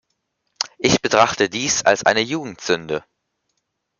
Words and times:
Ich 0.79 1.03
betrachte 1.03 1.47
dies 1.47 1.83
als 1.83 2.03
eine 2.07 2.21
Jugendsünde. 2.21 3.03